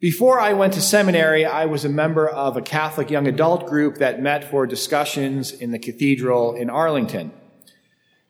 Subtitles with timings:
[0.00, 3.96] Before I went to seminary, I was a member of a Catholic young adult group
[3.96, 7.32] that met for discussions in the cathedral in Arlington.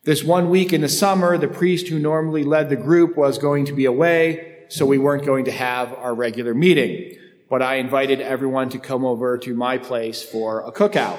[0.04, 3.66] This one week in the summer, the priest who normally led the group was going
[3.66, 7.18] to be away, so we weren't going to have our regular meeting.
[7.50, 11.18] But I invited everyone to come over to my place for a cookout.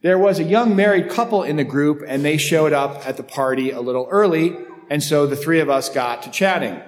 [0.00, 3.22] There was a young married couple in the group, and they showed up at the
[3.22, 4.56] party a little early,
[4.90, 6.82] and so the three of us got to chatting.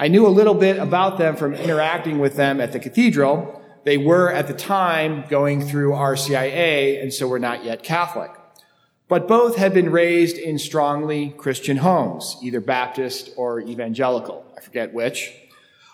[0.00, 3.62] I knew a little bit about them from interacting with them at the cathedral.
[3.84, 8.30] They were at the time going through RCIA and so were not yet Catholic.
[9.08, 14.42] But both had been raised in strongly Christian homes, either Baptist or evangelical.
[14.56, 15.34] I forget which.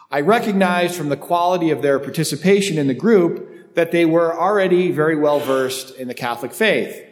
[0.09, 4.93] I recognized from the quality of their participation in the group that they were already
[4.93, 7.03] very well versed in the Catholic faith.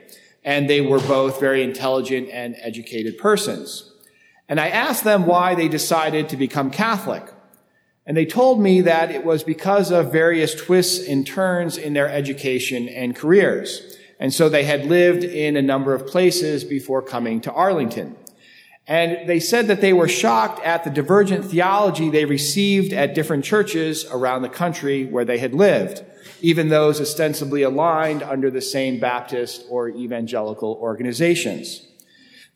[0.44, 3.93] And they were both very intelligent and educated persons.
[4.48, 7.24] And I asked them why they decided to become Catholic.
[8.06, 12.08] And they told me that it was because of various twists and turns in their
[12.08, 13.96] education and careers.
[14.20, 18.16] And so they had lived in a number of places before coming to Arlington.
[18.86, 23.44] And they said that they were shocked at the divergent theology they received at different
[23.44, 26.04] churches around the country where they had lived,
[26.42, 31.80] even those ostensibly aligned under the same Baptist or evangelical organizations.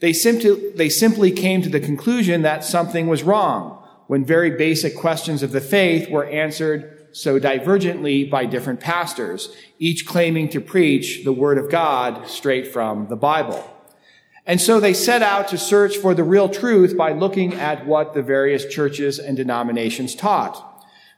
[0.01, 4.97] They simply, they simply came to the conclusion that something was wrong when very basic
[4.97, 11.25] questions of the faith were answered so divergently by different pastors, each claiming to preach
[11.25, 13.69] the Word of God straight from the Bible.
[14.47, 18.15] And so they set out to search for the real truth by looking at what
[18.15, 20.65] the various churches and denominations taught.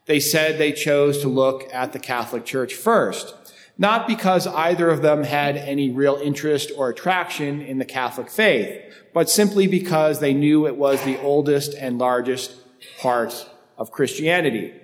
[0.06, 3.34] They said they chose to look at the Catholic Church first
[3.80, 8.78] not because either of them had any real interest or attraction in the Catholic faith,
[9.14, 12.56] but simply because they knew it was the oldest and largest
[12.98, 14.74] part of Christianity.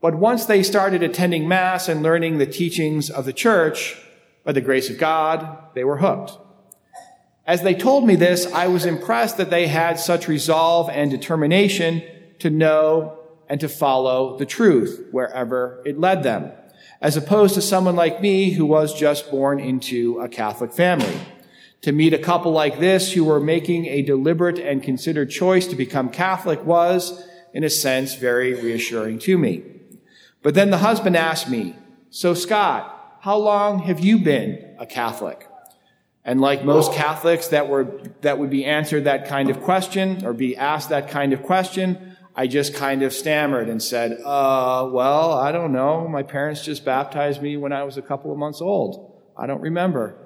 [0.00, 4.00] But once they started attending Mass and learning the teachings of the church,
[4.44, 6.38] by the grace of God, they were hooked.
[7.48, 12.00] As they told me this, I was impressed that they had such resolve and determination
[12.38, 13.18] to know
[13.48, 16.52] and to follow the truth wherever it led them
[17.00, 21.18] as opposed to someone like me who was just born into a Catholic family.
[21.82, 25.76] To meet a couple like this who were making a deliberate and considered choice to
[25.76, 29.62] become Catholic was, in a sense, very reassuring to me.
[30.42, 31.76] But then the husband asked me,
[32.10, 35.48] so Scott, how long have you been a Catholic?
[36.24, 40.32] And like most Catholics that were, that would be answered that kind of question or
[40.32, 45.32] be asked that kind of question, I just kind of stammered and said, uh, well,
[45.32, 46.06] I don't know.
[46.06, 49.22] My parents just baptized me when I was a couple of months old.
[49.38, 50.18] I don't remember.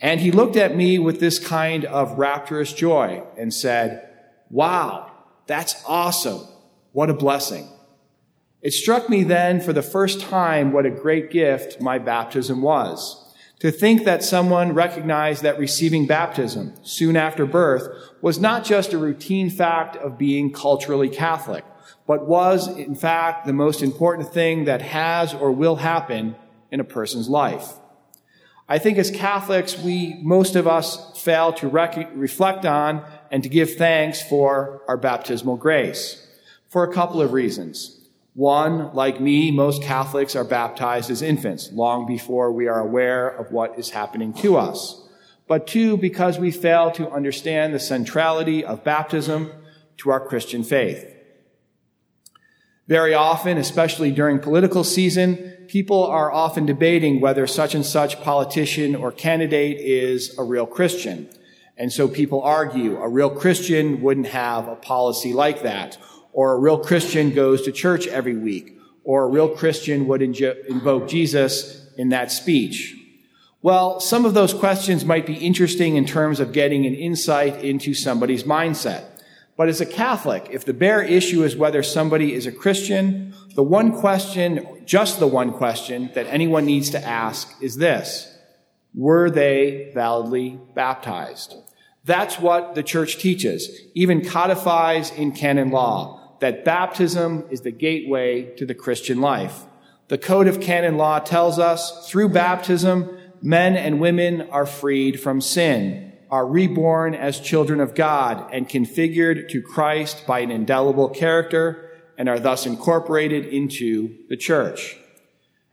[0.00, 4.08] And he looked at me with this kind of rapturous joy and said,
[4.50, 5.12] wow,
[5.46, 6.40] that's awesome.
[6.90, 7.68] What a blessing.
[8.60, 13.31] It struck me then for the first time what a great gift my baptism was.
[13.62, 17.86] To think that someone recognized that receiving baptism soon after birth
[18.20, 21.64] was not just a routine fact of being culturally Catholic,
[22.04, 26.34] but was, in fact, the most important thing that has or will happen
[26.72, 27.74] in a person's life.
[28.68, 33.48] I think as Catholics, we, most of us, fail to rec- reflect on and to
[33.48, 36.26] give thanks for our baptismal grace
[36.68, 38.01] for a couple of reasons.
[38.34, 43.52] One, like me, most Catholics are baptized as infants long before we are aware of
[43.52, 45.06] what is happening to us.
[45.46, 49.52] But two, because we fail to understand the centrality of baptism
[49.98, 51.08] to our Christian faith.
[52.88, 58.96] Very often, especially during political season, people are often debating whether such and such politician
[58.96, 61.28] or candidate is a real Christian.
[61.76, 65.98] And so people argue a real Christian wouldn't have a policy like that
[66.32, 71.08] or a real Christian goes to church every week, or a real Christian would invoke
[71.08, 72.96] Jesus in that speech.
[73.60, 77.94] Well, some of those questions might be interesting in terms of getting an insight into
[77.94, 79.04] somebody's mindset.
[79.56, 83.62] But as a Catholic, if the bare issue is whether somebody is a Christian, the
[83.62, 88.34] one question, just the one question that anyone needs to ask is this.
[88.94, 91.54] Were they validly baptized?
[92.04, 98.42] That's what the church teaches, even codifies in canon law that baptism is the gateway
[98.56, 99.62] to the Christian life.
[100.08, 105.40] The Code of Canon Law tells us through baptism, men and women are freed from
[105.40, 111.88] sin, are reborn as children of God, and configured to Christ by an indelible character,
[112.18, 114.96] and are thus incorporated into the church.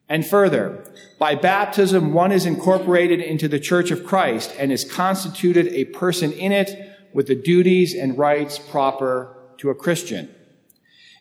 [0.07, 0.85] And further,
[1.17, 6.31] by baptism, one is incorporated into the church of Christ and is constituted a person
[6.31, 10.29] in it with the duties and rights proper to a Christian.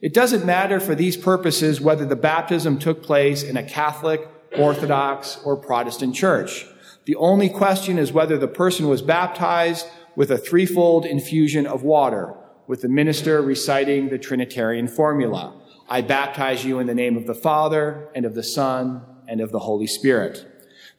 [0.00, 5.38] It doesn't matter for these purposes whether the baptism took place in a Catholic, Orthodox,
[5.44, 6.66] or Protestant church.
[7.04, 12.34] The only question is whether the person was baptized with a threefold infusion of water,
[12.66, 15.54] with the minister reciting the Trinitarian formula.
[15.88, 19.52] I baptize you in the name of the Father, and of the Son, and of
[19.52, 20.46] the Holy Spirit.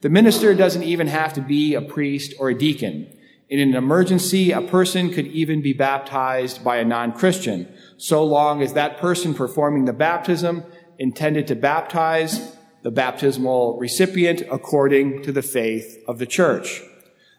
[0.00, 3.14] The minister doesn't even have to be a priest or a deacon.
[3.50, 7.66] In an emergency, a person could even be baptized by a non-Christian,
[7.96, 10.62] so long as that person performing the baptism
[11.00, 16.80] intended to baptize the baptismal recipient according to the faith of the church.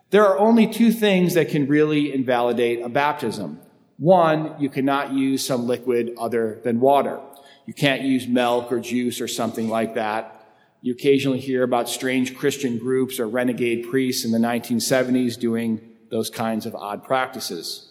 [0.09, 3.61] There are only two things that can really invalidate a baptism.
[3.97, 7.21] One, you cannot use some liquid other than water.
[7.65, 10.45] You can't use milk or juice or something like that.
[10.81, 16.29] You occasionally hear about strange Christian groups or renegade priests in the 1970s doing those
[16.29, 17.87] kinds of odd practices.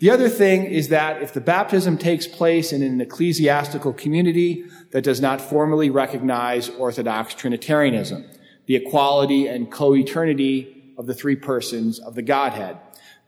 [0.00, 5.04] The other thing is that if the baptism takes place in an ecclesiastical community that
[5.04, 8.26] does not formally recognize Orthodox Trinitarianism,
[8.66, 12.76] the equality and co-eternity of the three persons of the Godhead,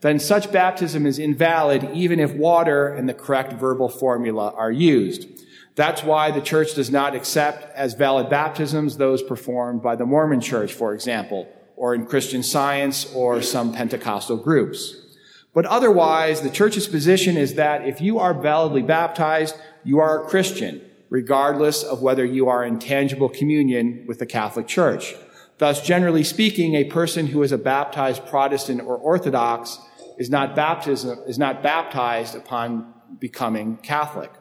[0.00, 5.26] then such baptism is invalid even if water and the correct verbal formula are used.
[5.74, 10.40] That's why the church does not accept as valid baptisms those performed by the Mormon
[10.40, 14.96] church, for example, or in Christian science or some Pentecostal groups.
[15.54, 20.28] But otherwise, the church's position is that if you are validly baptized, you are a
[20.28, 25.14] Christian, regardless of whether you are in tangible communion with the Catholic Church.
[25.58, 29.78] Thus, generally speaking, a person who is a baptized Protestant or Orthodox
[30.18, 34.32] is not, baptism, is not baptized upon becoming Catholic.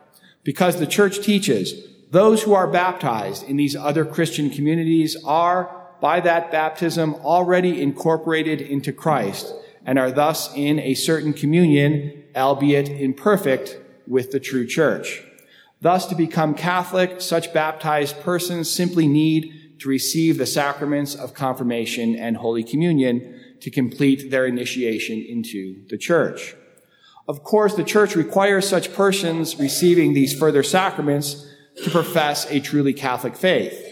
[0.43, 1.73] Because the church teaches
[2.11, 8.61] those who are baptized in these other Christian communities are, by that baptism, already incorporated
[8.61, 9.51] into Christ
[9.87, 15.23] and are thus in a certain communion, albeit imperfect, with the true church.
[15.81, 22.15] Thus, to become Catholic, such baptized persons simply need to receive the sacraments of confirmation
[22.15, 26.55] and Holy Communion to complete their initiation into the church.
[27.27, 31.47] Of course, the church requires such persons receiving these further sacraments
[31.83, 33.84] to profess a truly Catholic faith.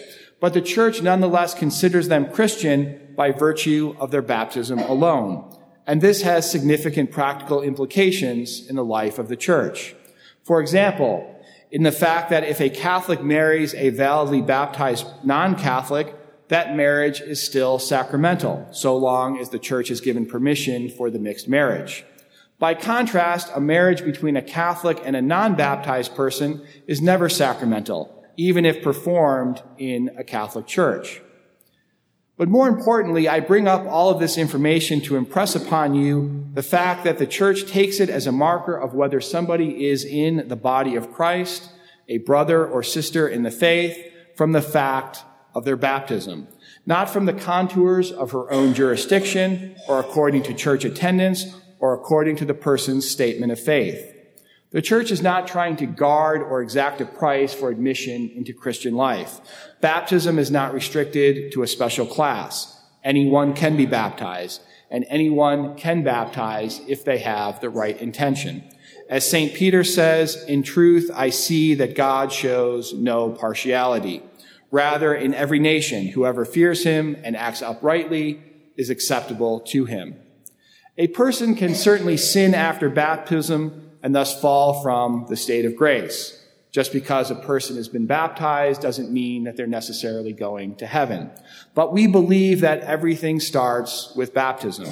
[0.44, 5.58] But the church nonetheless considers them Christian by virtue of their baptism alone.
[5.88, 9.96] And this has significant practical implications in the life of the church.
[10.44, 11.34] For example,
[11.72, 16.14] in the fact that if a Catholic marries a validly baptized non-Catholic,
[16.50, 21.20] that marriage is still sacramental, so long as the church has given permission for the
[21.20, 22.04] mixed marriage.
[22.60, 28.66] By contrast, a marriage between a Catholic and a non-baptized person is never sacramental, even
[28.66, 31.22] if performed in a Catholic church.
[32.36, 36.64] But more importantly, I bring up all of this information to impress upon you the
[36.64, 40.56] fact that the church takes it as a marker of whether somebody is in the
[40.56, 41.70] body of Christ,
[42.10, 43.98] a brother or sister in the faith,
[44.36, 46.48] from the fact of their baptism,
[46.86, 52.36] not from the contours of her own jurisdiction or according to church attendance or according
[52.38, 54.13] to the person's statement of faith.
[54.74, 58.96] The church is not trying to guard or exact a price for admission into Christian
[58.96, 59.40] life.
[59.82, 62.82] Baptism is not restricted to a special class.
[63.04, 68.64] Anyone can be baptized, and anyone can baptize if they have the right intention.
[69.08, 69.54] As St.
[69.54, 74.24] Peter says, in truth, I see that God shows no partiality.
[74.72, 78.42] Rather, in every nation, whoever fears him and acts uprightly
[78.76, 80.16] is acceptable to him.
[80.98, 86.40] A person can certainly sin after baptism and thus fall from the state of grace.
[86.72, 91.32] Just because a person has been baptized doesn't mean that they're necessarily going to heaven.
[91.74, 94.88] But we believe that everything starts with baptism.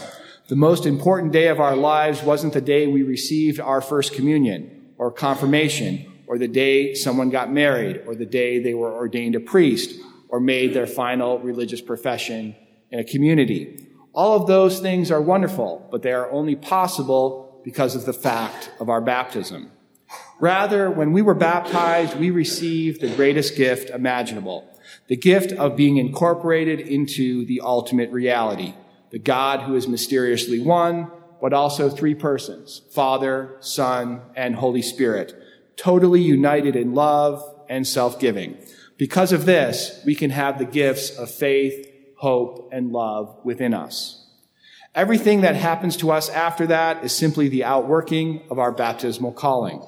[0.48, 4.94] The most important day of our lives wasn't the day we received our first communion
[4.98, 9.40] or confirmation or the day someone got married or the day they were ordained a
[9.40, 10.00] priest
[10.30, 12.56] or made their final religious profession
[12.92, 13.88] in a community.
[14.14, 18.72] All of those things are wonderful, but they are only possible because of the fact
[18.80, 19.72] of our baptism.
[20.40, 24.68] Rather, when we were baptized, we received the greatest gift imaginable,
[25.08, 28.74] the gift of being incorporated into the ultimate reality,
[29.12, 35.34] the God who is mysteriously one, but also three persons, Father, Son, and Holy Spirit,
[35.76, 38.58] totally united in love and self-giving.
[38.98, 41.88] Because of this, we can have the gifts of faith,
[42.18, 44.21] hope, and love within us.
[44.94, 49.82] Everything that happens to us after that is simply the outworking of our baptismal calling.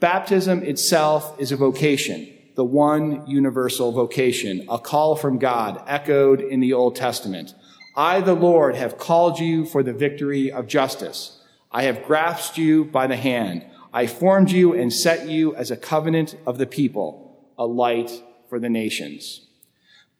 [0.00, 6.60] Baptism itself is a vocation, the one universal vocation, a call from God echoed in
[6.60, 7.54] the Old Testament.
[7.96, 11.40] I, the Lord, have called you for the victory of justice.
[11.72, 13.64] I have grasped you by the hand.
[13.94, 18.10] I formed you and set you as a covenant of the people, a light
[18.50, 19.46] for the nations.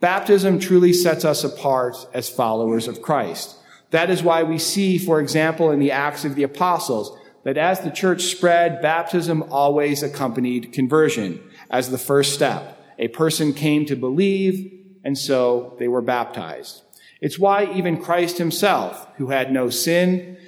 [0.01, 3.59] Baptism truly sets us apart as followers of Christ.
[3.95, 7.79] That is why we see, for example, in the Acts of the Apostles, that as
[7.79, 12.77] the church spread, baptism always accompanied conversion as the first step.
[12.99, 16.83] A person came to believe, and so they were baptized.
[17.21, 20.39] It's why even Christ himself, who had no sin,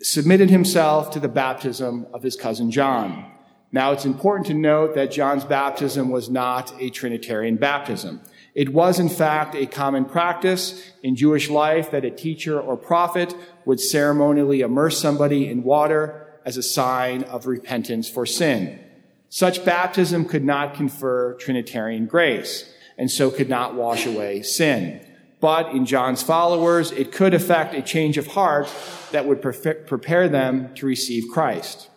[0.00, 3.30] submitted himself to the baptism of his cousin John.
[3.70, 8.22] Now it's important to note that John's baptism was not a Trinitarian baptism.
[8.58, 13.32] It was, in fact, a common practice in Jewish life that a teacher or prophet
[13.64, 18.80] would ceremonially immerse somebody in water as a sign of repentance for sin.
[19.28, 25.06] Such baptism could not confer Trinitarian grace, and so could not wash away sin.
[25.38, 28.68] But in John's followers, it could effect a change of heart
[29.12, 31.90] that would prepare them to receive Christ.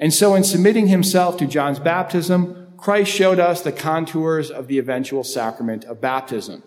[0.00, 4.80] And so in submitting himself to John's baptism, Christ showed us the contours of the
[4.80, 6.64] eventual sacrament of baptism.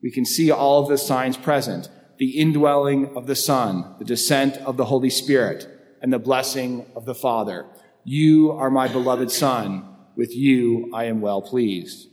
[0.00, 4.56] We can see all of the signs present, the indwelling of the Son, the descent
[4.56, 5.68] of the Holy Spirit,
[6.00, 7.66] and the blessing of the Father.
[8.02, 9.84] You are my beloved Son.
[10.16, 12.08] With you I am well pleased.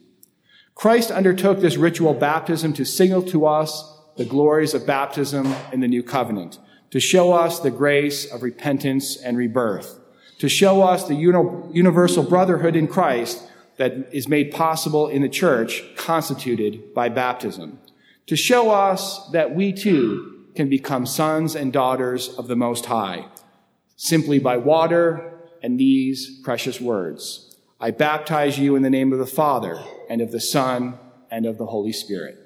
[0.73, 5.87] Christ undertook this ritual baptism to signal to us the glories of baptism in the
[5.87, 6.59] new covenant,
[6.91, 9.97] to show us the grace of repentance and rebirth,
[10.39, 13.43] to show us the universal brotherhood in Christ
[13.77, 17.79] that is made possible in the church constituted by baptism,
[18.27, 23.25] to show us that we too can become sons and daughters of the Most High,
[23.97, 27.57] simply by water and these precious words.
[27.79, 30.97] I baptize you in the name of the Father and of the Son
[31.29, 32.37] and of the Holy Spirit.